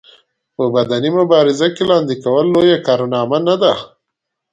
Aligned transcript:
په 0.55 0.63
بدني 0.73 1.09
مبارزه 1.19 1.67
کې 1.75 1.83
لاندې 1.91 2.15
کول 2.23 2.45
لويه 2.53 2.77
کارنامه 2.87 3.37
نه 3.47 3.55
ده. 3.61 3.73